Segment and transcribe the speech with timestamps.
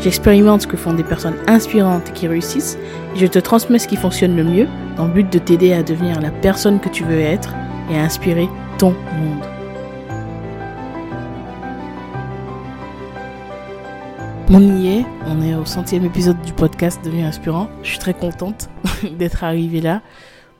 [0.00, 2.78] j'expérimente ce que font des personnes inspirantes qui réussissent
[3.14, 5.82] et je te transmets ce qui fonctionne le mieux dans le but de t'aider à
[5.82, 7.54] devenir la personne que tu veux être
[7.90, 8.48] et à inspirer
[8.78, 9.44] ton monde.
[14.48, 17.68] On y est, on est au centième épisode du podcast Devenu Inspirant.
[17.82, 18.68] Je suis très contente
[19.18, 20.02] d'être arrivée là.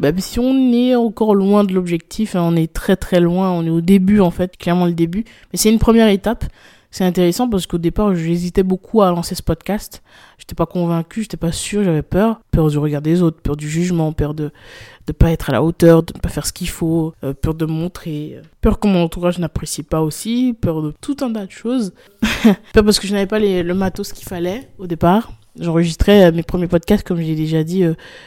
[0.00, 3.64] Bah, si on est encore loin de l'objectif, hein, on est très très loin, on
[3.64, 5.24] est au début en fait, clairement le début.
[5.52, 6.44] Mais c'est une première étape.
[6.96, 10.02] C'est intéressant parce qu'au départ, j'hésitais beaucoup à lancer ce podcast.
[10.38, 12.40] J'étais pas convaincu, j'étais pas sûr, j'avais peur.
[12.52, 14.50] Peur du regard des autres, peur du jugement, peur de
[15.06, 17.52] ne pas être à la hauteur, de ne pas faire ce qu'il faut, euh, peur
[17.52, 21.44] de montrer, euh, peur que mon entourage n'apprécie pas aussi, peur de tout un tas
[21.44, 21.92] de choses.
[22.72, 25.32] peur parce que je n'avais pas les, le matos qu'il fallait au départ.
[25.60, 27.84] J'enregistrais euh, mes premiers podcasts, comme je l'ai déjà dit,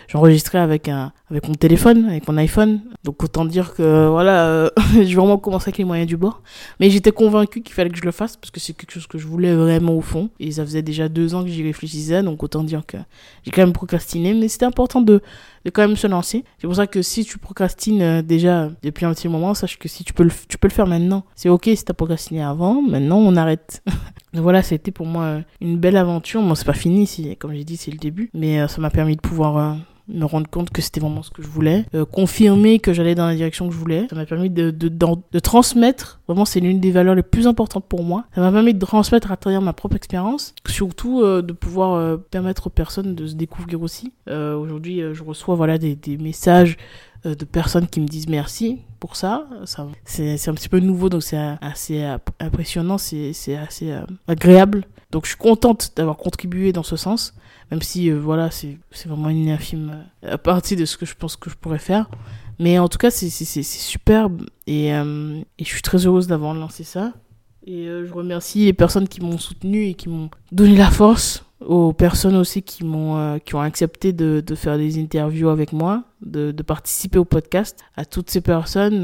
[0.10, 2.82] j'enregistrais avec un avec mon téléphone, avec mon iPhone.
[3.04, 6.42] Donc autant dire que voilà, euh, j'ai vraiment commencé avec les moyens du bord.
[6.80, 9.18] Mais j'étais convaincu qu'il fallait que je le fasse parce que c'est quelque chose que
[9.18, 10.30] je voulais vraiment au fond.
[10.40, 12.98] Et ça faisait déjà deux ans que j'y réfléchissais, donc autant dire que
[13.44, 14.34] j'ai quand même procrastiné.
[14.34, 15.22] Mais c'était important de
[15.66, 16.46] de quand même se lancer.
[16.58, 20.06] C'est pour ça que si tu procrastines déjà depuis un petit moment, sache que si
[20.06, 21.26] tu peux le, tu peux le faire maintenant.
[21.36, 23.84] C'est ok si t'as procrastiné avant, maintenant on arrête.
[24.34, 26.42] voilà, c'était pour moi une belle aventure.
[26.42, 28.30] Bon, c'est pas fini, comme j'ai dit, c'est le début.
[28.34, 29.74] Mais euh, ça m'a permis de pouvoir euh,
[30.10, 33.26] me rendre compte que c'était vraiment ce que je voulais, euh, confirmer que j'allais dans
[33.26, 34.08] la direction que je voulais.
[34.10, 38.04] Ça m'a permis de, de, transmettre, vraiment c'est l'une des valeurs les plus importantes pour
[38.04, 38.26] moi.
[38.36, 42.72] Ça m'a permis de transmettre à travers ma propre expérience, surtout de pouvoir permettre aux
[42.72, 44.14] personnes de se découvrir aussi.
[44.28, 46.78] Aujourd'hui, je reçois voilà des, des messages
[47.26, 49.48] de personnes qui me disent merci pour ça.
[49.66, 52.04] ça c'est un petit peu nouveau, donc c'est assez
[52.40, 53.94] impressionnant, c'est assez
[54.28, 54.86] agréable.
[55.12, 57.34] Donc je suis contente d'avoir contribué dans ce sens,
[57.72, 61.36] même si euh, voilà, c'est vraiment une infime euh, partie de ce que je pense
[61.36, 62.10] que je pourrais faire.
[62.58, 63.30] Mais en tout cas, c'est
[63.64, 67.14] superbe et, euh, et je suis très heureuse d'avoir lancé ça.
[67.66, 71.94] Et je remercie les personnes qui m'ont soutenu et qui m'ont donné la force aux
[71.94, 76.52] personnes aussi qui m'ont qui ont accepté de, de faire des interviews avec moi, de,
[76.52, 77.78] de participer au podcast.
[77.96, 79.04] À toutes ces personnes,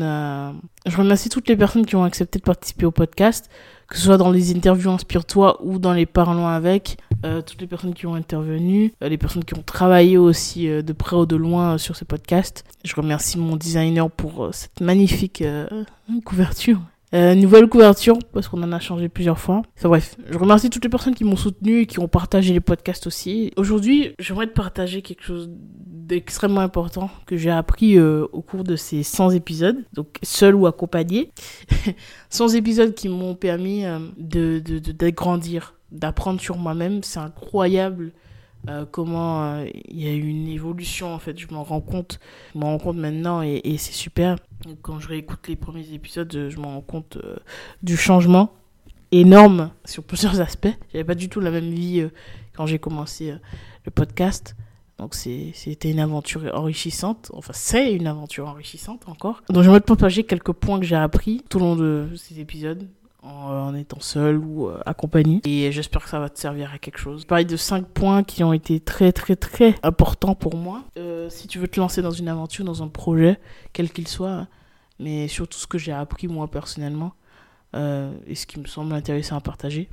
[0.86, 3.50] je remercie toutes les personnes qui ont accepté de participer au podcast,
[3.88, 7.68] que ce soit dans les interviews Inspire-toi ou dans les parlons avec, euh, toutes les
[7.68, 11.78] personnes qui ont intervenu, les personnes qui ont travaillé aussi de près ou de loin
[11.78, 12.64] sur ce podcast.
[12.84, 15.44] Je remercie mon designer pour cette magnifique
[16.24, 16.80] couverture.
[17.16, 19.62] Euh, nouvelle couverture, parce qu'on en a changé plusieurs fois.
[19.78, 22.60] Enfin bref, je remercie toutes les personnes qui m'ont soutenu et qui ont partagé les
[22.60, 23.54] podcasts aussi.
[23.56, 28.76] Aujourd'hui, j'aimerais te partager quelque chose d'extrêmement important que j'ai appris euh, au cours de
[28.76, 31.32] ces 100 épisodes, donc seul ou accompagné.
[32.30, 34.60] 100 épisodes qui m'ont permis euh, de,
[34.92, 37.02] d'agrandir, d'apprendre sur moi-même.
[37.02, 38.12] C'est incroyable
[38.70, 42.20] euh, comment euh, il y a eu une évolution en fait je m'en rends compte.
[42.54, 44.38] Je m'en rends compte maintenant et, c'est super.
[44.82, 47.38] Quand je réécoute les premiers épisodes je m'en rends compte euh,
[47.84, 48.54] du changement
[49.12, 50.74] énorme sur plusieurs aspects.
[50.92, 52.08] J'avais pas du tout la même vie
[52.56, 53.34] quand j'ai commencé
[53.86, 54.56] le podcast.
[54.98, 57.32] Donc c'était une aventure enrichissante.
[57.34, 59.44] Enfin c'est une aventure enrichissante encore.
[59.50, 62.88] Donc j'aimerais te partager quelques points que j'ai appris tout au long de ces épisodes
[63.26, 65.42] en, étant seul ou euh, accompagné.
[65.46, 67.26] Et j'espère que ça va te servir à quelque chose.
[67.26, 70.84] Pareil de 5 points qui ont été très très très importants pour moi.
[70.98, 73.40] Euh, si tu veux te lancer dans une aventure, dans un projet,
[73.74, 74.48] quel qu'il soit,
[75.00, 77.14] mais surtout ce que j'ai appris moi personnellement
[77.76, 79.90] euh, et ce qui me semble intéressant à partager.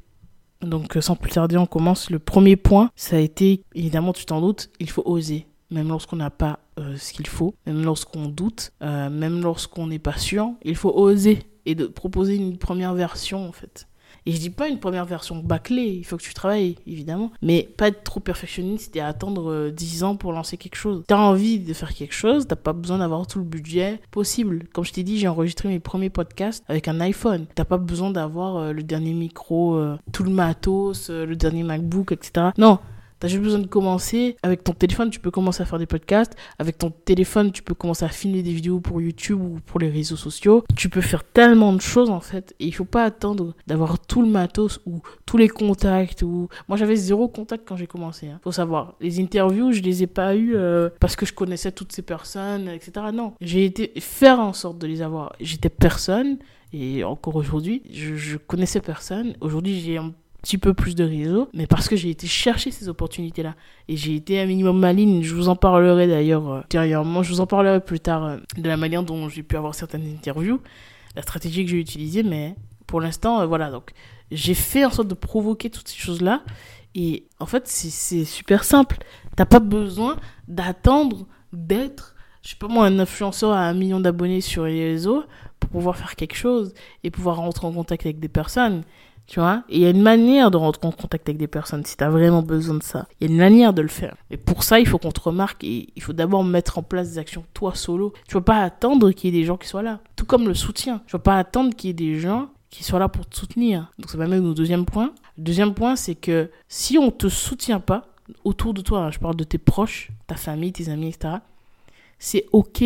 [0.60, 2.10] Donc sans plus tarder, on commence.
[2.10, 6.16] Le premier point, ça a été, évidemment tu t'en doutes, il faut oser même lorsqu'on
[6.16, 10.92] n'a pas ce qu'il faut, même lorsqu'on doute, même lorsqu'on n'est pas sûr, il faut
[10.94, 13.86] oser et de proposer une première version en fait.
[14.24, 17.32] Et je dis pas une première version bâclée, il faut que tu travailles, évidemment.
[17.42, 21.02] Mais pas être trop perfectionniste et attendre 10 euh, ans pour lancer quelque chose.
[21.08, 24.64] T'as envie de faire quelque chose, t'as pas besoin d'avoir tout le budget possible.
[24.72, 27.46] Comme je t'ai dit, j'ai enregistré mes premiers podcasts avec un iPhone.
[27.54, 32.12] T'as pas besoin d'avoir euh, le dernier micro, euh, tout le matos, le dernier MacBook,
[32.12, 32.50] etc.
[32.58, 32.78] Non,
[33.22, 34.34] T'as juste besoin de commencer.
[34.42, 36.34] Avec ton téléphone, tu peux commencer à faire des podcasts.
[36.58, 39.88] Avec ton téléphone, tu peux commencer à filmer des vidéos pour YouTube ou pour les
[39.88, 40.64] réseaux sociaux.
[40.74, 42.52] Tu peux faire tellement de choses en fait.
[42.58, 46.22] Et il faut pas attendre d'avoir tout le matos ou tous les contacts.
[46.22, 46.48] Ou...
[46.66, 48.26] Moi, j'avais zéro contact quand j'ai commencé.
[48.26, 48.40] Hein.
[48.42, 51.92] Faut savoir, les interviews, je les ai pas eues euh, parce que je connaissais toutes
[51.92, 53.06] ces personnes, etc.
[53.14, 55.36] Non, j'ai été faire en sorte de les avoir.
[55.38, 56.38] J'étais personne.
[56.72, 59.34] Et encore aujourd'hui, je, je connaissais personne.
[59.40, 62.88] Aujourd'hui, j'ai un petit peu plus de réseau, mais parce que j'ai été chercher ces
[62.88, 63.54] opportunités-là.
[63.88, 65.22] Et j'ai été un minimum maligne.
[65.22, 67.22] Je vous en parlerai d'ailleurs euh, ultérieurement.
[67.22, 70.04] Je vous en parlerai plus tard euh, de la manière dont j'ai pu avoir certaines
[70.04, 70.60] interviews,
[71.14, 72.56] la stratégie que j'ai utilisée, mais
[72.88, 73.70] pour l'instant, euh, voilà.
[73.70, 73.92] Donc,
[74.32, 76.42] j'ai fait en sorte de provoquer toutes ces choses-là.
[76.94, 78.98] Et en fait, c'est super simple.
[79.36, 80.16] T'as pas besoin
[80.48, 85.24] d'attendre d'être, je sais pas moi, un influenceur à un million d'abonnés sur les réseaux
[85.60, 86.74] pour pouvoir faire quelque chose
[87.04, 88.82] et pouvoir rentrer en contact avec des personnes.
[89.32, 89.62] Tu vois?
[89.70, 92.10] Il y a une manière de rentrer en contact avec des personnes si tu as
[92.10, 93.06] vraiment besoin de ça.
[93.18, 94.14] Il y a une manière de le faire.
[94.30, 97.12] Et pour ça, il faut qu'on te remarque et il faut d'abord mettre en place
[97.12, 98.12] des actions toi solo.
[98.28, 100.00] Tu vas pas attendre qu'il y ait des gens qui soient là.
[100.16, 101.00] Tout comme le soutien.
[101.06, 103.90] Tu vas pas attendre qu'il y ait des gens qui soient là pour te soutenir.
[103.98, 105.14] Donc ça m'amène au deuxième point.
[105.38, 108.08] Le deuxième point, c'est que si on te soutient pas
[108.44, 111.36] autour de toi, hein, je parle de tes proches, ta famille, tes amis, etc.,
[112.18, 112.82] c'est ok.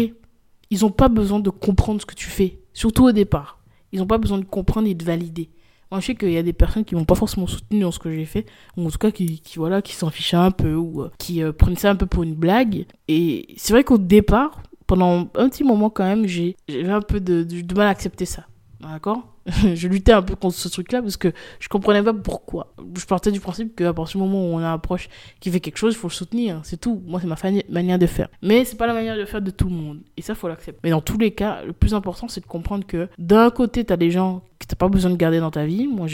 [0.71, 3.59] Ils n'ont pas besoin de comprendre ce que tu fais, surtout au départ.
[3.91, 5.51] Ils n'ont pas besoin de comprendre et de valider.
[5.91, 7.99] Moi, je sais qu'il y a des personnes qui vont pas forcément soutenir dans ce
[7.99, 8.47] que j'ai fait,
[8.77, 11.53] ou en tout cas qui, voilà, qui s'en fichaient un peu, ou euh, qui euh,
[11.53, 12.87] prenaient ça un peu pour une blague.
[13.09, 17.43] Et c'est vrai qu'au départ, pendant un petit moment quand même, j'ai un peu de,
[17.45, 18.47] de mal à accepter ça.
[18.81, 19.36] D'accord?
[19.75, 22.73] je luttais un peu contre ce truc-là parce que je comprenais pas pourquoi.
[22.99, 25.09] Je partais du principe qu'à partir du moment où on a un proche
[25.41, 26.61] qui fait quelque chose, il faut le soutenir.
[26.65, 27.03] C'est tout.
[27.07, 27.37] Moi, c'est ma
[27.69, 28.29] manière de faire.
[28.43, 30.01] Mais c'est pas la manière de faire de tout le monde.
[30.17, 30.81] Et ça, faut l'accepter.
[30.83, 33.93] Mais dans tous les cas, le plus important, c'est de comprendre que d'un côté, tu
[33.93, 35.87] as des gens que t'as pas besoin de garder dans ta vie.
[35.87, 36.09] Moi,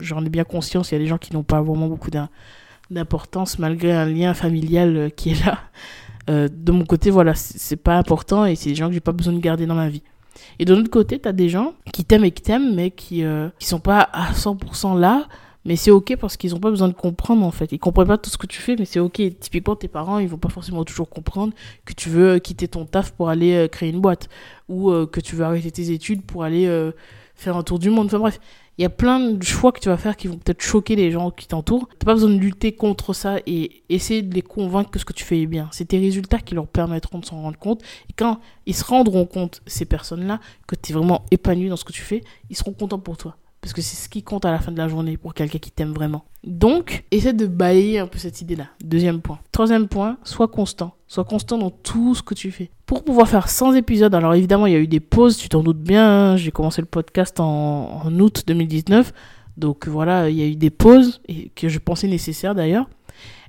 [0.00, 0.90] j'en ai bien conscience.
[0.90, 2.10] Il y a des gens qui n'ont pas vraiment beaucoup
[2.90, 5.58] d'importance malgré un lien familial euh, qui est là.
[6.30, 9.12] Euh, de mon côté, voilà, c'est pas important et c'est des gens que j'ai pas
[9.12, 10.02] besoin de garder dans ma vie.
[10.58, 13.24] Et de l'autre côté, tu as des gens qui t'aiment et qui t'aiment, mais qui,
[13.24, 15.26] euh, qui sont pas à 100% là.
[15.64, 17.72] Mais c'est ok parce qu'ils ont pas besoin de comprendre en fait.
[17.72, 19.20] Ils comprennent pas tout ce que tu fais, mais c'est ok.
[19.38, 21.52] Typiquement, tes parents, ils vont pas forcément toujours comprendre
[21.84, 24.30] que tu veux quitter ton taf pour aller euh, créer une boîte
[24.70, 26.92] ou euh, que tu veux arrêter tes études pour aller euh,
[27.34, 28.06] faire un tour du monde.
[28.06, 28.40] Enfin bref,
[28.78, 31.10] il y a plein de choix que tu vas faire qui vont peut-être choquer les
[31.10, 31.88] gens qui t'entourent.
[31.98, 35.12] T'as pas besoin de lutter contre ça et essayer de les convaincre que ce que
[35.12, 35.68] tu fais est bien.
[35.72, 37.82] C'est tes résultats qui leur permettront de s'en rendre compte.
[38.08, 41.84] Et quand ils se rendront compte, ces personnes-là, que tu es vraiment épanoui dans ce
[41.84, 43.36] que tu fais, ils seront contents pour toi.
[43.60, 45.70] Parce que c'est ce qui compte à la fin de la journée pour quelqu'un qui
[45.70, 46.24] t'aime vraiment.
[46.44, 48.68] Donc, essaie de balayer un peu cette idée-là.
[48.82, 49.40] Deuxième point.
[49.52, 50.94] Troisième point, sois constant.
[51.08, 52.70] Sois constant dans tout ce que tu fais.
[52.86, 55.62] Pour pouvoir faire 100 épisodes, alors évidemment, il y a eu des pauses, tu t'en
[55.62, 56.06] doutes bien.
[56.06, 56.36] Hein.
[56.36, 59.12] J'ai commencé le podcast en, en août 2019.
[59.56, 62.88] Donc voilà, il y a eu des pauses et que je pensais nécessaires d'ailleurs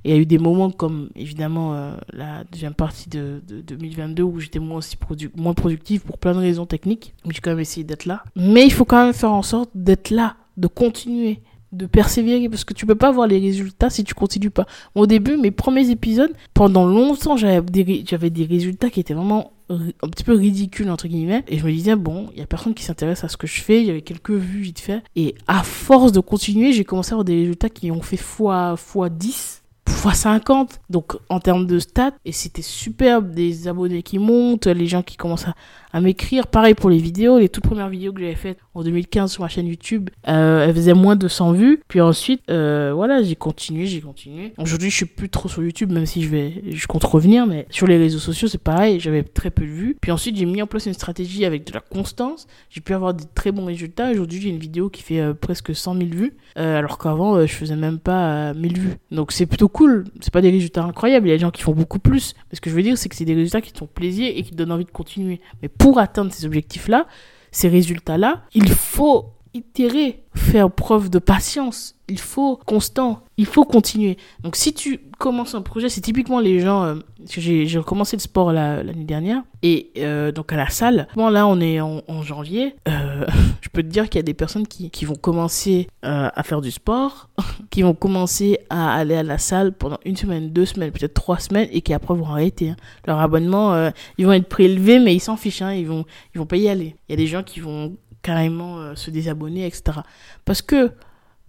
[0.03, 4.39] il y a eu des moments comme évidemment euh, la deuxième partie de, 2022 où
[4.39, 4.97] j'étais moins aussi
[5.35, 8.23] moins productive pour plein de raisons techniques, mais j'ai quand même essayé d'être là.
[8.35, 11.41] Mais il faut quand même faire en sorte d'être là, de continuer,
[11.71, 14.65] de persévérer parce que tu peux pas voir les résultats si tu continues pas.
[14.95, 20.09] au début, mes premiers épisodes, pendant longtemps, j'avais des, des résultats qui étaient vraiment un
[20.09, 22.83] petit peu ridicules entre guillemets et je me disais bon il y a personne qui
[22.83, 25.61] s'intéresse à ce que je fais il y avait quelques vues vite fait et à
[25.61, 29.58] force de continuer j'ai commencé à avoir des résultats qui ont fait fois fois 10
[29.89, 30.79] fois 50.
[30.89, 35.17] Donc en termes de stats, et c'était superbe, des abonnés qui montent, les gens qui
[35.17, 35.45] commencent
[35.91, 36.47] à, m'écrire.
[36.47, 39.49] Pareil pour les vidéos, les toutes premières vidéos que j'avais faites en 2015 sur ma
[39.49, 41.81] chaîne YouTube, euh, elles faisaient moins de 100 vues.
[41.87, 44.53] Puis ensuite, euh, voilà, j'ai continué, j'ai continué.
[44.59, 47.65] Aujourd'hui, je suis plus trop sur YouTube, même si je vais, je compte revenir, mais
[47.71, 49.97] sur les réseaux sociaux, c'est pareil, j'avais très peu de vues.
[49.99, 52.45] Puis ensuite, j'ai mis en place une stratégie avec de la constance.
[52.69, 54.11] J'ai pu avoir des très bons résultats.
[54.11, 57.53] Aujourd'hui, j'ai une vidéo qui fait euh, presque 100 000 vues, euh, alors qu'avant, je
[57.53, 58.93] faisais même pas 1000 vues.
[59.11, 59.78] Donc c'est plutôt cool.
[60.21, 61.27] C'est pas des résultats incroyables.
[61.27, 62.33] Il y a des gens qui font beaucoup plus.
[62.49, 64.31] Mais ce que je veux dire, c'est que c'est des résultats qui te font plaisir
[64.35, 65.41] et qui te donnent envie de continuer.
[65.61, 67.07] Mais pour atteindre ces objectifs-là,
[67.51, 71.95] ces résultats-là, il faut itérer, faire preuve de patience.
[72.07, 74.17] Il faut constant, il faut continuer.
[74.41, 76.83] Donc si tu commences un projet, c'est typiquement les gens.
[76.83, 76.95] Euh,
[77.27, 81.07] j'ai recommencé le sport l'année dernière et euh, donc à la salle.
[81.15, 82.75] Bon là on est en, janvier.
[82.87, 83.25] Euh,
[83.61, 86.71] je peux te dire qu'il y a des personnes qui, vont commencer à faire du
[86.71, 87.29] sport,
[87.69, 91.39] qui vont commencer à aller à la salle pendant une semaine, deux semaines, peut-être trois
[91.39, 92.69] semaines et qui après vont arrêter.
[92.69, 92.75] Hein.
[93.05, 95.61] Leur abonnement, ils vont être prélevés mais ils s'en fichent.
[95.61, 95.73] Hein.
[95.73, 96.95] Ils vont ils vont pas y aller.
[97.07, 97.95] Il y a des gens qui vont
[98.29, 100.01] carrément euh, se désabonner, etc.
[100.45, 100.91] Parce que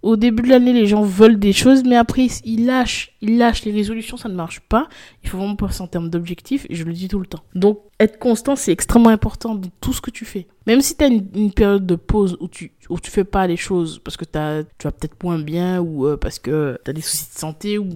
[0.01, 3.15] au début de l'année, les gens veulent des choses, mais après, ils lâchent.
[3.21, 3.65] Ils lâchent.
[3.65, 4.89] Les résolutions, ça ne marche pas.
[5.23, 7.43] Il faut vraiment passer en termes d'objectifs, et je le dis tout le temps.
[7.53, 10.47] Donc, être constant, c'est extrêmement important dans tout ce que tu fais.
[10.65, 13.99] Même si tu as une, période de pause où tu où fais pas les choses
[14.03, 17.29] parce que tu vas peut-être moins bien, ou euh, parce que tu as des soucis
[17.31, 17.89] de santé, ou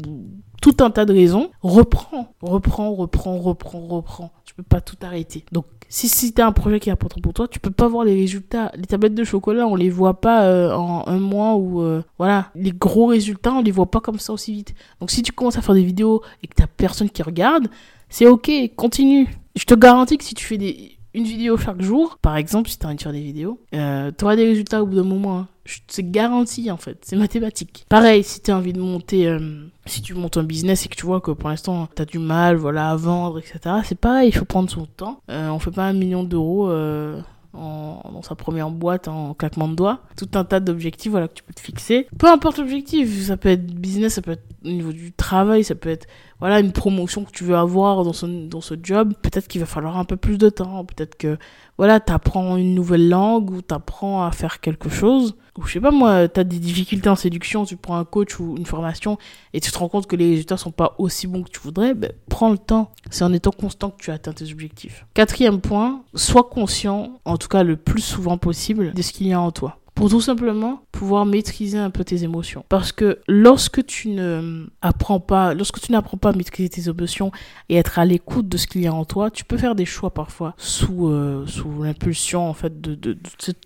[0.65, 4.31] tout un tas de raisons, reprends, reprends, reprends, reprends, reprends.
[4.45, 5.45] Tu peux pas tout arrêter.
[5.51, 7.87] Donc, si, si tu as un projet qui est important pour toi, tu peux pas
[7.87, 8.71] voir les résultats.
[8.73, 12.49] Les tablettes de chocolat, on les voit pas euh, en un mois ou euh, voilà,
[12.55, 14.73] les gros résultats, on les voit pas comme ça aussi vite.
[14.99, 17.67] Donc si tu commences à faire des vidéos et que t'as personne qui regarde,
[18.09, 19.27] c'est ok, continue.
[19.55, 22.77] Je te garantis que si tu fais des une vidéo chaque jour, par exemple, si
[22.77, 25.03] tu as envie de faire des vidéos, euh, tu auras des résultats au bout d'un
[25.03, 25.39] moment.
[25.39, 25.47] Hein.
[25.87, 27.85] C'est garanti en fait, c'est mathématique.
[27.89, 30.95] Pareil, si tu as envie de monter, euh, si tu montes un business et que
[30.95, 34.29] tu vois que pour l'instant tu as du mal voilà, à vendre, etc., c'est pareil,
[34.29, 35.21] il faut prendre son temps.
[35.31, 37.19] Euh, on fait pas un million d'euros euh,
[37.53, 40.01] dans sa première boîte en claquement de doigts.
[40.17, 42.07] Tout un tas d'objectifs voilà, que tu peux te fixer.
[42.17, 45.73] Peu importe l'objectif, ça peut être business, ça peut être au niveau du travail, ça
[45.73, 46.05] peut être
[46.39, 49.13] voilà une promotion que tu veux avoir dans ce, dans ce job.
[49.21, 50.83] Peut-être qu'il va falloir un peu plus de temps.
[50.85, 51.37] Peut-être que
[51.77, 55.35] voilà, tu apprends une nouvelle langue ou tu apprends à faire quelque chose.
[55.57, 58.39] Ou je sais pas moi, tu as des difficultés en séduction, tu prends un coach
[58.39, 59.17] ou une formation
[59.53, 61.93] et tu te rends compte que les résultats sont pas aussi bons que tu voudrais,
[61.93, 62.91] ben, prends le temps.
[63.09, 65.05] C'est en étant constant que tu atteins tes objectifs.
[65.13, 69.33] Quatrième point, sois conscient, en tout cas le plus souvent possible, de ce qu'il y
[69.33, 72.65] a en toi pour tout simplement pouvoir maîtriser un peu tes émotions.
[72.67, 77.31] Parce que lorsque tu ne apprends pas, lorsque tu n'apprends pas à maîtriser tes émotions
[77.69, 79.85] et être à l'écoute de ce qu'il y a en toi, tu peux faire des
[79.85, 83.17] choix parfois sous euh, sous l'impulsion en fait de, de,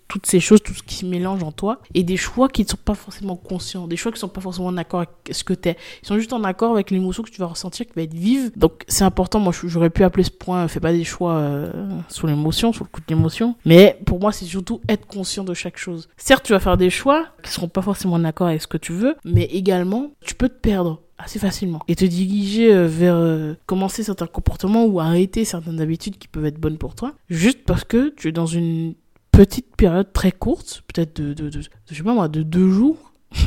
[0.08, 2.68] toutes ces choses, tout ce qui se mélange en toi et des choix qui ne
[2.68, 5.42] sont pas forcément conscients, des choix qui ne sont pas forcément en accord avec ce
[5.42, 5.76] que tu es.
[6.02, 8.52] Ils sont juste en accord avec l'émotion que tu vas ressentir qui va être vive.
[8.56, 11.72] Donc c'est important, moi j'aurais pu appeler ce point fais pas des choix euh,
[12.08, 15.54] sous l'émotion, sous le coup de l'émotion, mais pour moi c'est surtout être conscient de
[15.54, 16.08] chaque chose.
[16.22, 18.76] Certes, tu vas faire des choix qui seront pas forcément en accord avec ce que
[18.76, 23.16] tu veux, mais également, tu peux te perdre assez facilement et te diriger euh, vers
[23.16, 27.64] euh, commencer certains comportements ou arrêter certaines habitudes qui peuvent être bonnes pour toi juste
[27.64, 28.94] parce que tu es dans une
[29.32, 33.12] petite période très courte, peut-être de, de, de deux jours,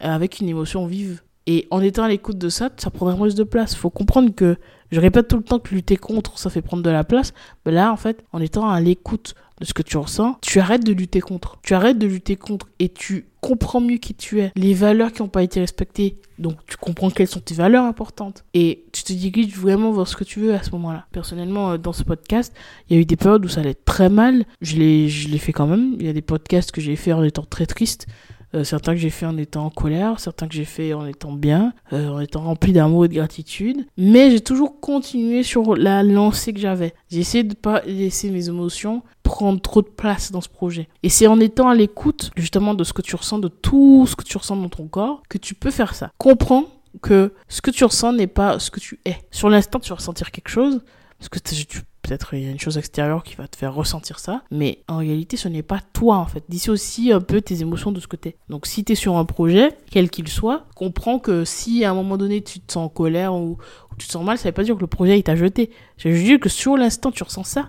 [0.00, 1.22] avec une émotion vive.
[1.46, 3.74] Et en étant à l'écoute de ça, ça prendra moins de place.
[3.74, 4.56] Faut comprendre que
[4.92, 7.32] je répète tout le temps que lutter contre, ça fait prendre de la place.
[7.64, 10.84] Mais là, en fait, en étant à l'écoute de ce que tu ressens, tu arrêtes
[10.84, 11.58] de lutter contre.
[11.62, 15.22] Tu arrêtes de lutter contre et tu comprends mieux qui tu es, les valeurs qui
[15.22, 16.18] n'ont pas été respectées.
[16.38, 20.16] Donc tu comprends quelles sont tes valeurs importantes et tu te diriges vraiment vers ce
[20.16, 21.06] que tu veux à ce moment-là.
[21.12, 22.54] Personnellement, euh, dans ce podcast,
[22.88, 24.44] il y a eu des périodes où ça allait très mal.
[24.60, 25.96] Je l'ai fait quand même.
[25.98, 28.06] Il y a des podcasts que j'ai fait en étant très triste.
[28.54, 31.32] Euh, certains que j'ai fait en étant en colère, certains que j'ai fait en étant
[31.32, 33.86] bien, euh, en étant rempli d'amour et de gratitude.
[33.96, 36.94] Mais j'ai toujours continué sur la lancée que j'avais.
[37.10, 40.88] J'ai essayé de pas laisser mes émotions prendre trop de place dans ce projet.
[41.04, 44.16] Et c'est en étant à l'écoute justement de ce que tu ressens, de tout ce
[44.16, 46.10] que tu ressens dans ton corps, que tu peux faire ça.
[46.18, 46.64] Comprends
[47.02, 49.16] que ce que tu ressens n'est pas ce que tu es.
[49.30, 50.80] Sur l'instant, tu vas ressentir quelque chose,
[51.18, 54.18] parce que tu peut-être il y a une chose extérieure qui va te faire ressentir
[54.18, 56.42] ça, mais en réalité ce n'est pas toi en fait.
[56.48, 58.36] Dissocie un peu tes émotions de ce côté.
[58.48, 61.94] Donc si tu es sur un projet, quel qu'il soit, comprends que si à un
[61.94, 63.58] moment donné tu te sens en colère ou,
[63.96, 65.70] tu te sens mal, ça veut pas dire que le projet il t'a jeté.
[65.98, 67.68] Je veux dire que sur l'instant tu ressens ça,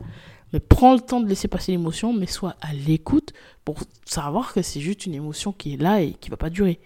[0.53, 4.61] mais prends le temps de laisser passer l'émotion, mais sois à l'écoute pour savoir que
[4.61, 6.79] c'est juste une émotion qui est là et qui va pas durer.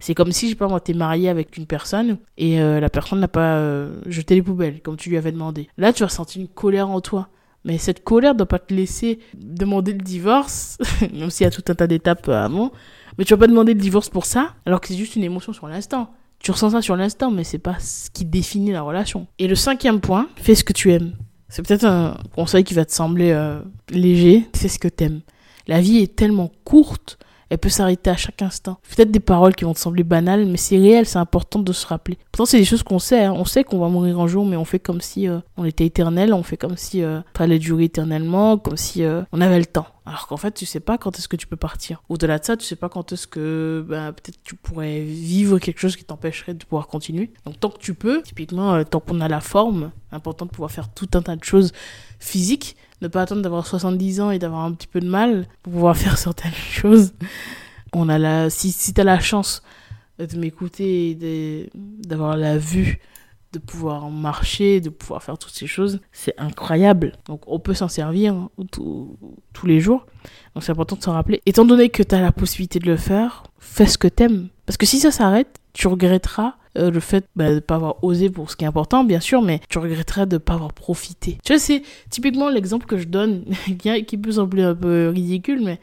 [0.00, 2.88] C'est comme si, je sais pas moi, t'es marié avec une personne et euh, la
[2.88, 5.68] personne n'a pas euh, jeté les poubelles comme tu lui avais demandé.
[5.76, 7.28] Là, tu vas sentir une colère en toi.
[7.64, 10.78] Mais cette colère ne doit pas te laisser demander le divorce,
[11.12, 12.72] même s'il y a tout un tas d'étapes avant.
[13.18, 15.52] Mais tu vas pas demander le divorce pour ça, alors que c'est juste une émotion
[15.52, 16.12] sur l'instant.
[16.40, 19.28] Tu ressens ça sur l'instant, mais c'est pas ce qui définit la relation.
[19.38, 21.12] Et le cinquième point, fais ce que tu aimes.
[21.52, 25.20] C'est peut-être un conseil qui va te sembler euh, léger, c'est ce que t'aimes.
[25.66, 27.18] La vie est tellement courte,
[27.52, 28.78] elle peut s'arrêter à chaque instant.
[28.96, 31.86] Peut-être des paroles qui vont te sembler banales, mais c'est réel, c'est important de se
[31.86, 32.16] rappeler.
[32.32, 33.24] Pourtant, c'est des choses qu'on sait.
[33.24, 33.34] Hein.
[33.36, 35.84] On sait qu'on va mourir un jour, mais on fait comme si euh, on était
[35.84, 39.58] éternel, on fait comme si euh, ça allait durer éternellement, comme si euh, on avait
[39.58, 39.86] le temps.
[40.06, 42.02] Alors qu'en fait, tu sais pas quand est-ce que tu peux partir.
[42.08, 45.78] Au-delà de ça, tu sais pas quand est-ce que bah, peut-être tu pourrais vivre quelque
[45.78, 47.34] chose qui t'empêcherait de pouvoir continuer.
[47.44, 50.88] Donc tant que tu peux, typiquement, tant qu'on a la forme, important de pouvoir faire
[50.88, 51.72] tout un tas de choses
[52.18, 55.72] physiques, ne pas attendre d'avoir 70 ans et d'avoir un petit peu de mal pour
[55.72, 57.12] pouvoir faire certaines choses.
[57.92, 59.62] On a la, si, si t'as la chance
[60.18, 63.00] de m'écouter d'avoir la vue
[63.52, 67.12] de pouvoir marcher, de pouvoir faire toutes ces choses, c'est incroyable.
[67.26, 70.06] Donc on peut s'en servir hein, tous les jours.
[70.54, 71.42] Donc c'est important de s'en rappeler.
[71.44, 74.48] Étant donné que tu as la possibilité de le faire, fais ce que t'aimes.
[74.64, 78.02] Parce que si ça s'arrête, tu regretteras euh, le fait bah, de ne pas avoir
[78.02, 80.72] osé pour ce qui est important, bien sûr, mais tu regretteras de ne pas avoir
[80.72, 81.38] profité.
[81.44, 83.44] Tu vois, c'est typiquement l'exemple que je donne,
[84.06, 85.80] qui peut sembler un peu ridicule, mais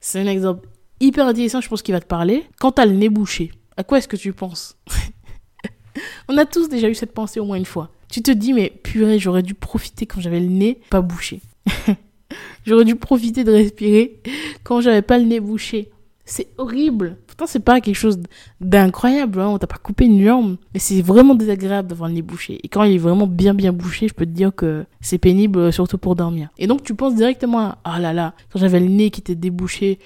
[0.00, 0.66] c'est un exemple
[1.00, 2.44] hyper intéressant, je pense qu'il va te parler.
[2.58, 4.76] Quand t'as le nez bouché, à quoi est-ce que tu penses?
[6.28, 7.90] On a tous déjà eu cette pensée au moins une fois.
[8.08, 11.40] Tu te dis, mais purée, j'aurais dû profiter quand j'avais le nez pas bouché.
[12.66, 14.20] j'aurais dû profiter de respirer
[14.62, 15.90] quand j'avais pas le nez bouché.
[16.24, 17.16] C'est horrible.
[17.40, 18.20] Pourtant, c'est pas quelque chose
[18.60, 19.40] d'incroyable.
[19.40, 19.48] Hein.
[19.48, 20.58] On t'a pas coupé une jambe.
[20.74, 22.60] Mais c'est vraiment désagréable d'avoir le nez bouché.
[22.62, 25.72] Et quand il est vraiment bien, bien bouché, je peux te dire que c'est pénible,
[25.72, 26.50] surtout pour dormir.
[26.58, 29.36] Et donc, tu penses directement à, ah là là, quand j'avais le nez qui était
[29.36, 29.98] débouché,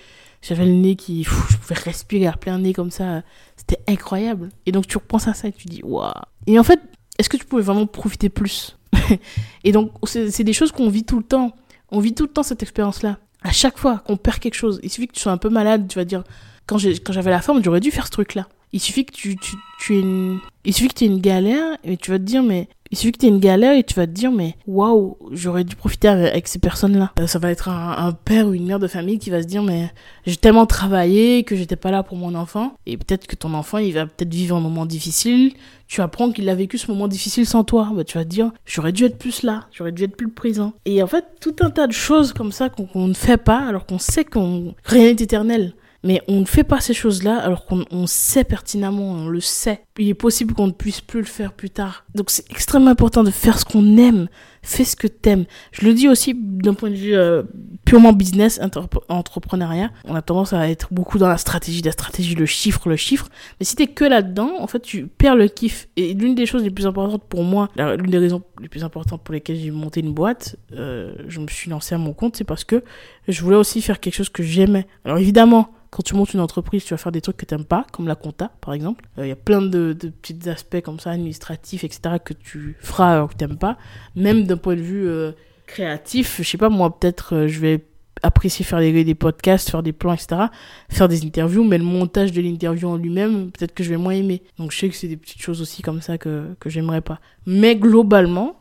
[0.43, 3.25] j'avais le nez qui, je pouvais respirer à plein nez comme ça.
[3.57, 4.51] C'était incroyable.
[4.67, 6.13] Et donc tu repenses à ça et tu dis, waouh.
[6.47, 6.79] Et en fait,
[7.19, 8.79] est-ce que tu pouvais vraiment profiter plus?
[9.65, 11.51] Et donc, c'est des choses qu'on vit tout le temps.
[11.91, 13.19] On vit tout le temps cette expérience-là.
[13.43, 15.89] À chaque fois qu'on perd quelque chose, il suffit que tu sois un peu malade,
[15.89, 16.23] tu vas dire,
[16.67, 18.49] quand j'avais la forme, j'aurais dû faire ce truc-là.
[18.73, 21.97] Il suffit que tu, tu, tu aies une, il suffit que aies une galère et
[21.97, 24.07] tu vas te dire, mais il suffit que tu aies une galère et tu vas
[24.07, 27.13] te dire, mais waouh, j'aurais dû profiter avec, ces personnes-là.
[27.21, 29.63] Euh, ça va être un, père ou une mère de famille qui va se dire,
[29.63, 29.91] mais
[30.27, 32.77] j'ai tellement travaillé que j'étais pas là pour mon enfant.
[32.87, 35.53] Et peut-être que ton enfant, il va peut-être vivre un moment difficile.
[35.87, 37.91] Tu apprends qu'il a vécu ce moment difficile sans toi.
[37.95, 40.73] Bah, tu vas te dire, j'aurais dû être plus là, j'aurais dû être plus présent.
[40.85, 43.87] Et en fait, tout un tas de choses comme ça qu'on ne fait pas alors
[43.87, 45.75] qu'on sait qu'on rien n'est éternel.
[46.05, 49.81] Mais on ne fait pas ces choses-là alors qu'on sait pertinemment, on le sait.
[49.99, 52.05] Il est possible qu'on ne puisse plus le faire plus tard.
[52.15, 54.29] Donc c'est extrêmement important de faire ce qu'on aime.
[54.63, 55.45] Fais ce que t'aimes.
[55.73, 57.43] Je le dis aussi d'un point de vue euh,
[57.85, 58.61] purement business,
[59.09, 59.91] entrepreneuriat.
[60.05, 63.29] On a tendance à être beaucoup dans la stratégie, la stratégie, le chiffre, le chiffre.
[63.59, 65.89] Mais si t'es que là-dedans, en fait, tu perds le kiff.
[65.97, 69.23] Et l'une des choses les plus importantes pour moi, l'une des raisons les plus importantes
[69.23, 72.45] pour lesquelles j'ai monté une boîte, euh, je me suis lancé à mon compte, c'est
[72.45, 72.85] parce que
[73.29, 74.87] je voulais aussi faire quelque chose que j'aimais.
[75.05, 77.65] Alors évidemment, quand tu montes une entreprise, tu vas faire des trucs que tu n'aimes
[77.65, 79.05] pas, comme la compta, par exemple.
[79.17, 83.13] Euh, il y a plein de, petits aspects comme ça, administratifs, etc., que tu feras
[83.13, 83.79] alors que tu n'aimes pas.
[84.17, 85.31] Même d'un point de vue euh,
[85.69, 87.85] créatif, je sais pas, moi, peut-être, euh, je vais
[88.23, 90.47] apprécier faire des, des, podcasts, faire des plans, etc.,
[90.89, 94.15] faire des interviews, mais le montage de l'interview en lui-même, peut-être que je vais moins
[94.15, 94.43] aimer.
[94.59, 97.21] Donc je sais que c'est des petites choses aussi comme ça que, que j'aimerais pas.
[97.47, 98.59] Mais globalement,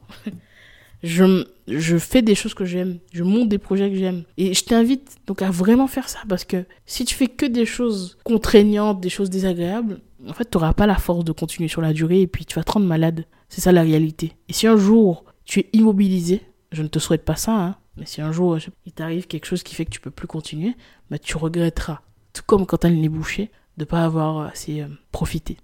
[1.03, 4.23] je, je fais des choses que j'aime, je monte des projets que j'aime.
[4.37, 7.65] Et je t'invite donc à vraiment faire ça parce que si tu fais que des
[7.65, 11.81] choses contraignantes, des choses désagréables, en fait, tu n'auras pas la force de continuer sur
[11.81, 13.25] la durée et puis tu vas te rendre malade.
[13.49, 14.33] C'est ça la réalité.
[14.49, 16.41] Et si un jour tu es immobilisé,
[16.71, 19.63] je ne te souhaite pas ça, hein, mais si un jour il t'arrive quelque chose
[19.63, 20.75] qui fait que tu peux plus continuer,
[21.09, 22.01] bah, tu regretteras.
[22.33, 25.57] Tout comme quand elle est bouchée, de pas avoir assez euh, profité.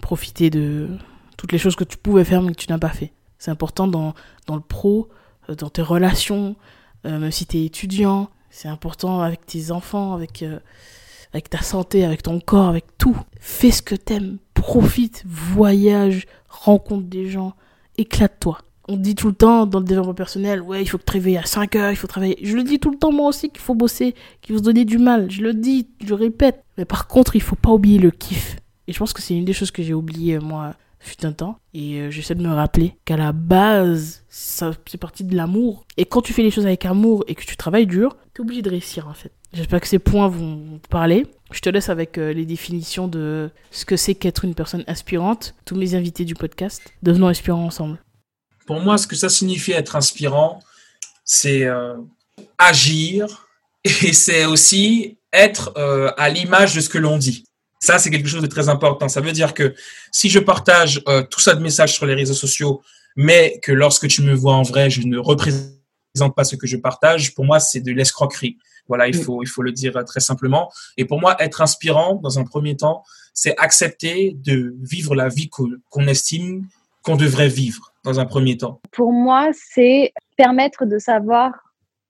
[0.00, 0.88] Profiter de
[1.36, 3.12] toutes les choses que tu pouvais faire mais que tu n'as pas fait.
[3.38, 4.14] C'est important dans,
[4.46, 5.08] dans le pro,
[5.48, 6.56] dans tes relations,
[7.06, 8.30] euh, même si tu es étudiant.
[8.50, 10.58] C'est important avec tes enfants, avec, euh,
[11.32, 13.16] avec ta santé, avec ton corps, avec tout.
[13.40, 14.38] Fais ce que t'aimes.
[14.54, 17.54] Profite, voyage, rencontre des gens,
[17.98, 18.58] éclate-toi.
[18.86, 21.38] On dit tout le temps dans le développement personnel, ouais, il faut que tu réveilles
[21.38, 22.38] à 5 heures, il faut travailler.
[22.42, 24.84] Je le dis tout le temps moi aussi qu'il faut bosser, qu'il faut se donner
[24.84, 25.30] du mal.
[25.30, 26.62] Je le dis, je répète.
[26.76, 28.56] Mais par contre, il faut pas oublier le kiff.
[28.86, 30.74] Et je pense que c'est une des choses que j'ai oublié moi
[31.06, 31.58] fut un temps.
[31.72, 35.84] Et euh, j'essaie de me rappeler qu'à la base, ça c'est parti de l'amour.
[35.96, 38.62] Et quand tu fais les choses avec amour et que tu travailles dur, t'es obligé
[38.62, 39.32] de réussir en fait.
[39.52, 41.26] J'espère que ces points vont te parler.
[41.52, 45.54] Je te laisse avec euh, les définitions de ce que c'est qu'être une personne inspirante.
[45.64, 47.98] Tous mes invités du podcast, devenons inspirants ensemble.
[48.66, 50.60] Pour moi, ce que ça signifie être inspirant,
[51.24, 51.94] c'est euh,
[52.58, 53.46] agir
[53.84, 55.74] et c'est aussi être
[56.16, 57.44] à l'image de ce que l'on dit.
[57.84, 59.08] Ça, c'est quelque chose de très important.
[59.08, 59.74] Ça veut dire que
[60.10, 62.80] si je partage euh, tout ça de messages sur les réseaux sociaux,
[63.14, 66.78] mais que lorsque tu me vois en vrai, je ne représente pas ce que je
[66.78, 68.56] partage, pour moi, c'est de l'escroquerie.
[68.88, 69.22] Voilà, il mm.
[69.22, 70.72] faut, il faut le dire très simplement.
[70.96, 73.02] Et pour moi, être inspirant, dans un premier temps,
[73.34, 76.66] c'est accepter de vivre la vie qu'on estime
[77.02, 78.80] qu'on devrait vivre dans un premier temps.
[78.90, 81.52] Pour moi, c'est permettre de savoir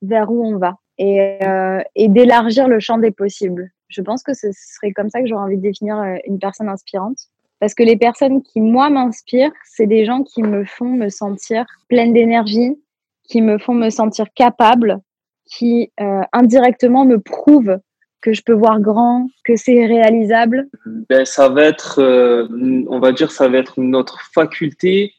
[0.03, 3.74] vers où on va et, euh, et d'élargir le champ des possibles.
[3.89, 6.69] Je pense que ce serait comme ça que j'aurais envie de définir euh, une personne
[6.69, 7.19] inspirante.
[7.61, 11.65] Parce que les personnes qui, moi, m'inspirent, c'est des gens qui me font me sentir
[11.89, 12.77] pleine d'énergie,
[13.25, 15.01] qui me font me sentir capable,
[15.47, 17.79] qui euh, indirectement me prouvent
[18.21, 20.69] que je peux voir grand, que c'est réalisable
[21.09, 22.49] ben, Ça va être, euh,
[22.89, 25.13] on va dire, ça va être notre faculté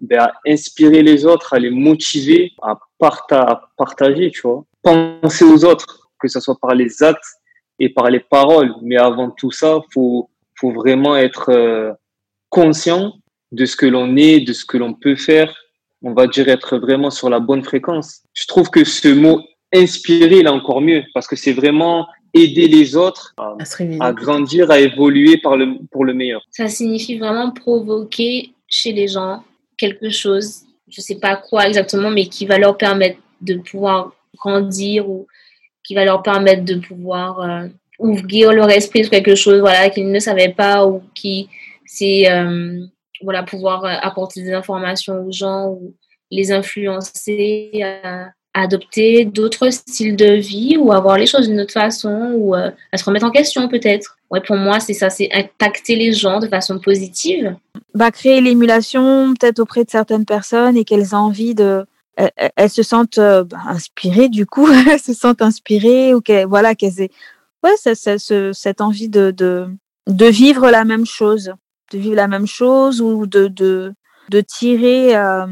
[0.00, 2.78] ben, à inspirer les autres, à les motiver, à,
[3.30, 4.64] à partager, tu vois.
[4.82, 7.41] Penser aux autres, que ce soit par les actes
[7.78, 8.74] et par les paroles.
[8.82, 10.28] Mais avant tout ça, faut
[10.62, 11.92] faut vraiment être euh,
[12.48, 13.14] conscient
[13.50, 15.52] de ce que l'on est, de ce que l'on peut faire.
[16.02, 18.22] On va dire être vraiment sur la bonne fréquence.
[18.32, 19.40] Je trouve que ce mot
[19.74, 23.34] inspirer, là encore mieux, parce que c'est vraiment aider les autres
[24.00, 26.42] à, grandir, à évoluer par le, pour le meilleur.
[26.50, 29.44] Ça signifie vraiment provoquer chez les gens
[29.76, 34.12] quelque chose, je ne sais pas quoi exactement, mais qui va leur permettre de pouvoir
[34.36, 35.26] grandir ou
[35.84, 37.68] qui va leur permettre de pouvoir euh,
[37.98, 41.48] ouvrir leur esprit sur quelque chose voilà, qu'ils ne savaient pas ou qui,
[41.86, 42.84] c'est euh,
[43.22, 45.94] voilà, pouvoir euh, apporter des informations aux gens ou
[46.30, 52.32] les influencer à adopter d'autres styles de vie ou avoir les choses d'une autre façon
[52.36, 54.18] ou à se remettre en question peut-être.
[54.30, 57.54] Ouais, pour moi, c'est ça, c'est impacter les gens de façon positive.
[57.94, 61.84] Bah, créer l'émulation peut-être auprès de certaines personnes et qu'elles aient envie de,
[62.16, 66.74] elles, se sentent euh, bah, inspirées du coup, elles se sentent inspirées ou qu'elles voilà
[66.74, 67.10] qu'elles aient
[67.62, 67.74] ouais
[68.52, 69.34] cette envie de,
[70.08, 71.54] vivre la même chose,
[71.92, 73.94] de vivre la même chose ou de
[74.46, 75.46] tirer euh,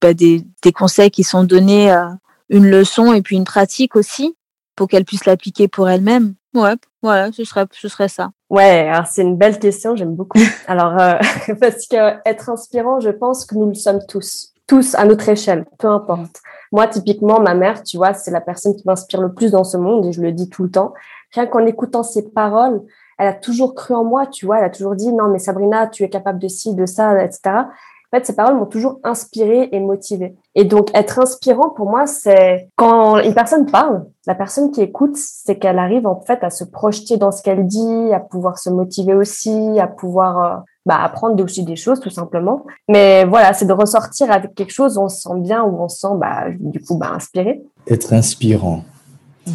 [0.00, 2.08] bah, des, conseils qui sont donnés, euh,
[2.50, 4.36] une leçon et puis une pratique aussi.
[4.76, 6.34] pour qu'elle puisse l'appliquer pour elle-même.
[6.52, 8.30] Ouais, voilà, ce serait, ça.
[8.50, 10.38] Ouais, alors c'est une belle question, j'aime beaucoup.
[10.68, 10.94] alors,
[11.60, 15.66] parce que être inspirant, je pense que nous le sommes tous, tous à notre échelle,
[15.78, 16.40] peu importe.
[16.72, 19.76] Moi, typiquement, ma mère, tu vois, c'est la personne qui m'inspire le plus dans ce
[19.76, 20.94] monde et je le dis tout le temps.
[21.32, 22.82] Rien qu'en écoutant ses paroles,
[23.18, 25.86] elle a toujours cru en moi, tu vois, elle a toujours dit non, mais Sabrina,
[25.86, 27.40] tu es capable de ci, de ça, etc.
[27.46, 30.36] En fait, ces paroles m'ont toujours inspirée et motivée.
[30.54, 35.16] Et donc, être inspirant pour moi, c'est quand une personne parle, la personne qui écoute,
[35.16, 38.70] c'est qu'elle arrive en fait à se projeter dans ce qu'elle dit, à pouvoir se
[38.70, 42.64] motiver aussi, à pouvoir euh, bah, apprendre aussi des choses tout simplement.
[42.88, 45.88] Mais voilà, c'est de ressortir avec quelque chose où on se sent bien, où on
[45.88, 47.62] se sent bah, du coup bah, inspiré.
[47.88, 48.84] Être inspirant.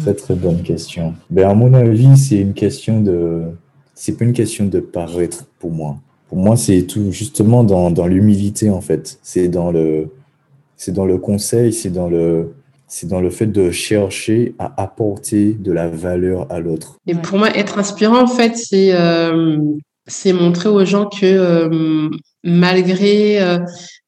[0.02, 1.14] Très très bonne question.
[1.30, 3.42] Ben, à mon avis, c'est une question de,
[3.94, 5.96] c'est pas une question de paraître pour moi.
[6.28, 9.18] Pour moi, c'est tout justement dans, dans l'humilité en fait.
[9.22, 10.10] C'est dans le,
[10.76, 12.54] c'est dans le conseil, c'est dans le,
[12.86, 16.96] c'est dans le fait de chercher à apporter de la valeur à l'autre.
[17.06, 19.58] Et pour moi, être inspirant en fait, c'est euh,
[20.10, 22.10] c'est montrer aux gens que euh,
[22.44, 23.58] malgré euh,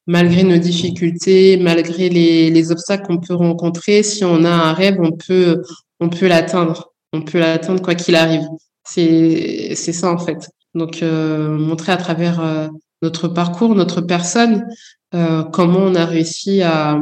[0.07, 4.97] malgré nos difficultés, malgré les, les obstacles qu'on peut rencontrer, si on a un rêve,
[5.01, 5.63] on peut,
[6.01, 6.93] on peut l'atteindre.
[7.13, 8.43] On peut l'atteindre quoi qu'il arrive.
[8.85, 10.51] C'est, ça en fait.
[10.75, 14.67] Donc euh, montrer à travers notre parcours, notre personne,
[15.13, 16.99] comment on a réussi à,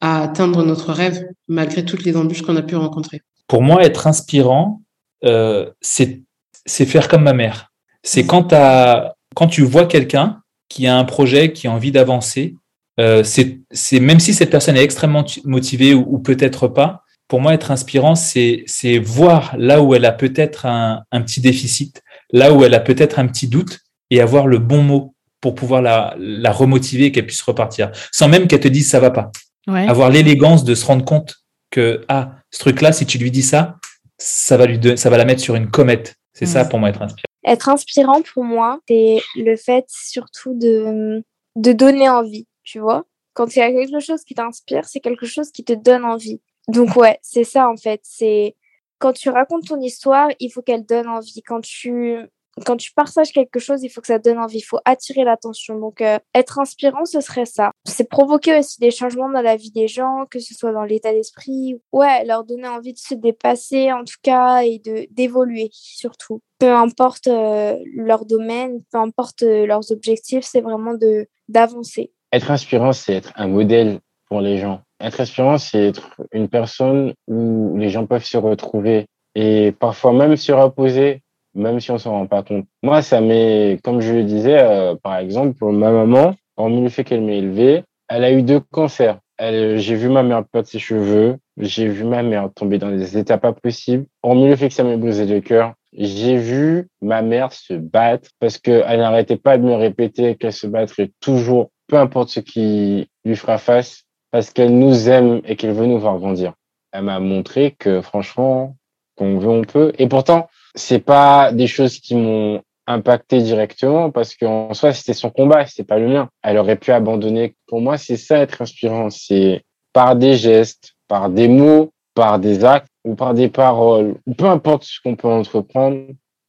[0.00, 3.20] à atteindre notre rêve malgré toutes les embûches qu'on a pu rencontrer.
[3.46, 4.82] Pour moi, être inspirant,
[5.22, 6.24] c'est
[6.66, 7.73] faire comme ma mère.
[8.04, 12.54] C'est quand, t'as- quand tu vois quelqu'un qui a un projet, qui a envie d'avancer,
[13.00, 13.58] euh, c'est,
[13.98, 18.14] même si cette personne est extrêmement motivée ou, ou peut-être pas, pour moi, être inspirant,
[18.14, 18.64] c'est,
[19.02, 23.18] voir là où elle a peut-être un, un petit déficit, là où elle a peut-être
[23.18, 27.26] un petit doute et avoir le bon mot pour pouvoir la, la remotiver et qu'elle
[27.26, 29.32] puisse repartir, sans même qu'elle te dise ça va pas.
[29.66, 29.88] Ouais.
[29.88, 31.36] Avoir l'élégance de se rendre compte
[31.70, 33.76] que ah, ce truc-là, si tu lui dis ça,
[34.18, 36.14] ça va lui, ça va la mettre sur une comète.
[36.34, 36.68] C'est ça Mm.
[36.68, 37.24] pour moi être inspirant.
[37.46, 41.22] Être inspirant pour moi, c'est le fait surtout de,
[41.56, 43.04] de donner envie, tu vois.
[43.34, 46.40] Quand il y a quelque chose qui t'inspire, c'est quelque chose qui te donne envie.
[46.68, 48.00] Donc ouais, c'est ça en fait.
[48.04, 48.56] C'est
[48.98, 51.42] quand tu racontes ton histoire, il faut qu'elle donne envie.
[51.42, 52.16] Quand tu
[52.64, 54.58] quand tu partages quelque chose, il faut que ça donne envie.
[54.58, 55.78] Il faut attirer l'attention.
[55.78, 57.70] Donc euh, être inspirant, ce serait ça.
[57.84, 61.12] C'est provoquer aussi des changements dans la vie des gens, que ce soit dans l'état
[61.12, 61.80] d'esprit.
[61.92, 66.72] Ouais, leur donner envie de se dépasser en tout cas et de d'évoluer surtout peu
[66.72, 72.12] importe euh, leur domaine, peu importe euh, leurs objectifs, c'est vraiment de d'avancer.
[72.32, 74.80] Être inspirant, c'est être un modèle pour les gens.
[75.00, 80.36] Être inspirant, c'est être une personne où les gens peuvent se retrouver et parfois même
[80.36, 81.22] se reposer,
[81.54, 82.66] même si on s'en rend pas compte.
[82.82, 86.88] Moi, ça m'est, comme je le disais, euh, par exemple, pour ma maman, hormis le
[86.88, 89.18] fait qu'elle m'ait élevé, elle a eu deux cancers.
[89.36, 93.18] Elle, j'ai vu ma mère perdre ses cheveux, j'ai vu ma mère tomber dans des
[93.18, 94.06] états pas possibles.
[94.22, 98.30] Hormis le fait que ça m'ait brisé le cœur, j'ai vu ma mère se battre
[98.40, 103.08] parce qu'elle n'arrêtait pas de me répéter qu'elle se battrait toujours, peu importe ce qui
[103.24, 106.54] lui fera face, parce qu'elle nous aime et qu'elle veut nous voir grandir.
[106.92, 108.76] Elle m'a montré que franchement,
[109.16, 109.92] qu'on veut, on peut.
[109.98, 115.30] Et pourtant, c'est pas des choses qui m'ont impacté directement parce qu'en soi, c'était son
[115.30, 116.28] combat, c'était pas le mien.
[116.42, 117.54] Elle aurait pu abandonner.
[117.66, 119.10] Pour moi, c'est ça être inspirant.
[119.10, 124.46] C'est par des gestes, par des mots, par des actes ou par des paroles, peu
[124.46, 126.06] importe ce qu'on peut entreprendre,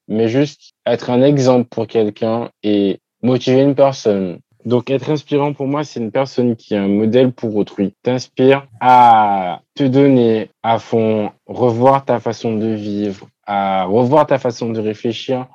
[0.08, 4.40] mais juste être un exemple pour quelqu'un et motiver une personne.
[4.66, 7.94] Donc, être inspirant pour moi, c'est une personne qui est un modèle pour autrui.
[8.02, 14.72] T'inspire à te donner à fond, revoir ta façon de vivre, à revoir ta façon
[14.72, 15.48] de réfléchir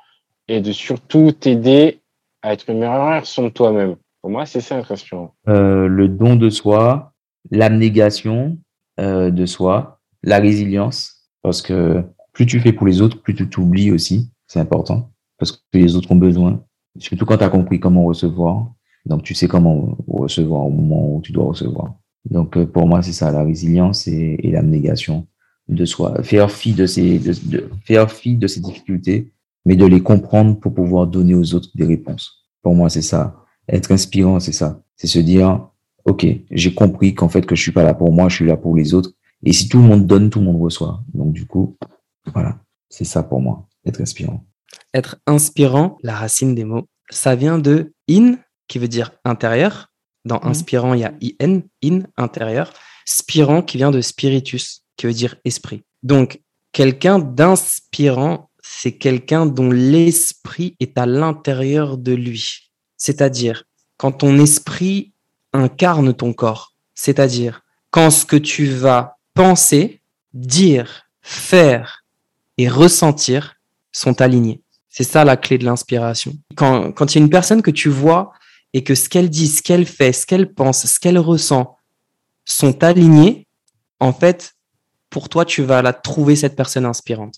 [0.47, 2.01] et de surtout t'aider
[2.41, 3.95] à être une meilleure version de toi-même.
[4.21, 5.33] Pour moi, c'est ça être inspirant.
[5.47, 7.13] Euh, le don de soi,
[7.49, 8.57] l'abnégation
[8.99, 13.49] euh, de soi, la résilience, parce que plus tu fais pour les autres, plus tu
[13.49, 16.63] t'oublies aussi, c'est important, parce que les autres ont besoin,
[16.97, 18.67] surtout quand tu as compris comment recevoir,
[19.05, 21.95] donc tu sais comment recevoir au moment où tu dois recevoir.
[22.29, 25.25] Donc euh, pour moi, c'est ça, la résilience et, et l'abnégation
[25.67, 29.31] de soi, faire fi de ces, de, de- faire fi de difficultés,
[29.65, 32.43] mais de les comprendre pour pouvoir donner aux autres des réponses.
[32.61, 33.43] Pour moi, c'est ça.
[33.69, 34.81] Être inspirant, c'est ça.
[34.97, 35.67] C'est se dire,
[36.05, 38.57] OK, j'ai compris qu'en fait, que je suis pas là pour moi, je suis là
[38.57, 39.11] pour les autres.
[39.43, 41.03] Et si tout le monde donne, tout le monde reçoit.
[41.13, 41.77] Donc, du coup,
[42.33, 42.59] voilà.
[42.89, 44.43] C'est ça pour moi, être inspirant.
[44.93, 48.35] Être inspirant, la racine des mots, ça vient de in,
[48.67, 49.87] qui veut dire intérieur.
[50.25, 50.47] Dans Mhm.
[50.49, 52.73] inspirant, il y a in, in, intérieur.
[53.05, 55.81] Spirant, qui vient de spiritus, qui veut dire esprit.
[56.03, 62.71] Donc, quelqu'un d'inspirant, c'est quelqu'un dont l'esprit est à l'intérieur de lui.
[62.97, 63.63] C'est-à-dire,
[63.97, 65.11] quand ton esprit
[65.53, 66.75] incarne ton corps.
[66.93, 70.01] C'est-à-dire, quand ce que tu vas penser,
[70.33, 72.05] dire faire
[72.59, 73.55] et ressentir
[73.91, 74.61] sont alignés.
[74.87, 76.33] C'est ça la clé de l'inspiration.
[76.55, 78.33] Quand, quand il y a une personne que tu vois
[78.73, 81.75] et que ce qu'elle dit, ce qu'elle fait, ce qu'elle pense, ce qu'elle ressent
[82.45, 83.47] sont alignés,
[83.99, 84.53] en fait,
[85.11, 87.35] pour toi, tu vas la trouver cette personne inspirante.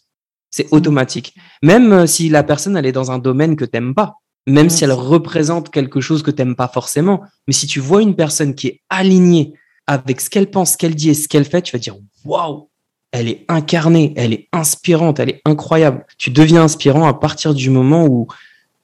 [0.49, 1.36] C'est automatique.
[1.62, 4.83] Même euh, si la personne, elle est dans un domaine que t'aimes pas, même si
[4.83, 8.67] elle représente quelque chose que t'aimes pas forcément, mais si tu vois une personne qui
[8.67, 9.53] est alignée
[9.88, 12.69] avec ce qu'elle pense, ce qu'elle dit et ce qu'elle fait, tu vas dire waouh,
[13.12, 16.05] elle est incarnée, elle est inspirante, elle est incroyable.
[16.17, 18.27] Tu deviens inspirant à partir du moment où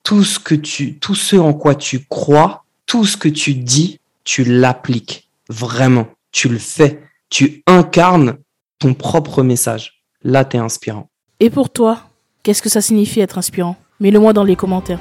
[0.04, 3.99] tout ce que tu, tout ce en quoi tu crois, tout ce que tu dis,
[4.23, 8.38] tu l'appliques vraiment, tu le fais, tu incarnes
[8.80, 10.06] ton propre message.
[10.24, 11.10] Là, tu es inspirant.
[11.39, 12.00] Et pour toi,
[12.44, 13.76] qu'est-ce que ça signifie être inspirant?
[14.00, 15.00] Mets-le moi dans les commentaires.